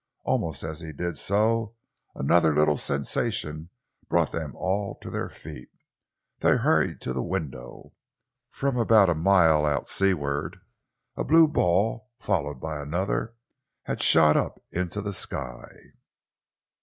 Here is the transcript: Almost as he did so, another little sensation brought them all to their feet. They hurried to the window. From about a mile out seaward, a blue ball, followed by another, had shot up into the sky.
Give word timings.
Almost 0.23 0.63
as 0.63 0.79
he 0.79 0.91
did 0.91 1.19
so, 1.19 1.75
another 2.15 2.55
little 2.55 2.75
sensation 2.75 3.69
brought 4.09 4.31
them 4.31 4.55
all 4.55 4.95
to 4.99 5.11
their 5.11 5.29
feet. 5.29 5.69
They 6.39 6.57
hurried 6.57 7.01
to 7.01 7.13
the 7.13 7.21
window. 7.21 7.93
From 8.49 8.77
about 8.77 9.11
a 9.11 9.13
mile 9.13 9.63
out 9.63 9.87
seaward, 9.87 10.57
a 11.15 11.23
blue 11.23 11.47
ball, 11.47 12.09
followed 12.17 12.59
by 12.59 12.81
another, 12.81 13.35
had 13.83 14.01
shot 14.01 14.35
up 14.35 14.63
into 14.71 15.01
the 15.03 15.13
sky. 15.13 15.69